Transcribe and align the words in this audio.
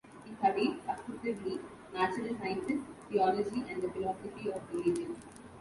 He 0.25 0.33
studied, 0.33 0.79
successively, 0.83 1.59
natural 1.93 2.35
sciences, 2.39 2.81
theology 3.07 3.63
and 3.69 3.83
the 3.83 3.89
philosophy 3.89 4.51
of 4.51 4.63
religion. 4.73 5.15